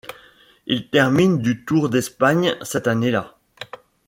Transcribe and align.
Il 0.65 0.89
termine 0.89 1.37
du 1.43 1.63
Tour 1.63 1.87
d'Espagne 1.87 2.55
cette 2.63 2.87
année-là. 2.87 3.37